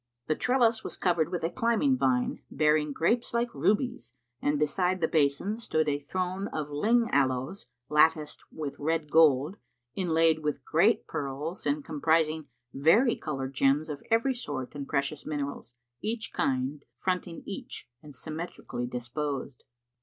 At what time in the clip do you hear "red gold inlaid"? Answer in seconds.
8.79-10.39